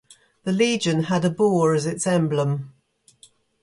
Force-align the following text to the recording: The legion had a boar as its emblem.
The 0.45 0.51
legion 0.51 1.03
had 1.03 1.23
a 1.25 1.29
boar 1.29 1.75
as 1.75 1.85
its 1.85 2.07
emblem. 2.07 2.73